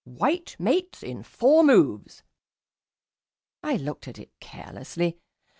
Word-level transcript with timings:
"White 0.03 0.55
mates 0.57 1.03
in 1.03 1.21
four 1.21 1.63
moves." 1.63 2.23
I 3.61 3.75
looked 3.75 4.07
at 4.07 4.17
it 4.17 4.31
carelessly. 4.39 5.19